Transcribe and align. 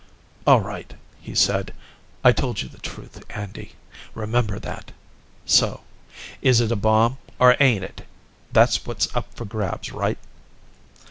"All 0.47 0.61
right," 0.61 0.95
he 1.19 1.35
said. 1.35 1.75
"I 2.23 2.31
told 2.31 2.63
you 2.63 2.67
the 2.67 2.79
truth, 2.79 3.23
Andy. 3.29 3.73
Remember 4.15 4.57
that. 4.57 4.91
So 5.45 5.81
is 6.41 6.59
it 6.59 6.71
a 6.71 6.75
bomb 6.75 7.19
or 7.37 7.55
ain't 7.59 7.83
it? 7.83 8.07
That's 8.51 8.83
what's 8.87 9.15
up 9.15 9.31
for 9.35 9.45
grabs, 9.45 9.91
right?" 9.91 10.17